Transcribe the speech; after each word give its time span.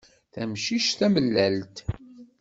Tamcict 0.33 0.91
tamellalt. 0.99 1.77